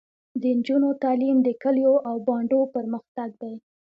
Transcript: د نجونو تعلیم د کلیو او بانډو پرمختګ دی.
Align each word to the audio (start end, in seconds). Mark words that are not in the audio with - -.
د 0.41 0.43
نجونو 0.57 0.89
تعلیم 1.03 1.37
د 1.43 1.49
کلیو 1.63 1.95
او 2.07 2.15
بانډو 2.27 2.61
پرمختګ 2.75 3.29
دی. 3.41 3.53